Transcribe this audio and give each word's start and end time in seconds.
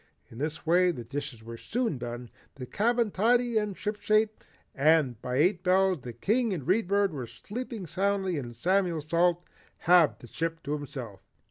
In 0.31 0.39
this 0.39 0.65
way 0.65 0.89
the 0.89 1.03
dishes 1.03 1.43
were 1.43 1.57
soon 1.57 1.99
done, 1.99 2.31
the 2.55 2.65
cabin 2.65 3.11
tidy 3.11 3.59
and 3.59 3.77
shipshape, 3.77 4.43
and 4.73 5.21
by 5.21 5.35
eight 5.35 5.61
bells 5.63 6.01
the 6.01 6.11
King 6.11 6.53
and 6.53 6.63
the 6.63 6.65
Read 6.65 6.87
Bird 6.87 7.13
were 7.13 7.27
sleeping 7.27 7.85
soundly 7.85 8.39
and 8.39 8.55
Samuel 8.55 9.01
Salt 9.01 9.43
had 9.77 10.17
the 10.17 10.25
ship 10.25 10.63
to 10.63 10.73
himself. 10.73 11.21